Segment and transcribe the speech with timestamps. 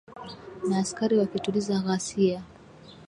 [0.67, 2.41] na askari wakituliza ghasia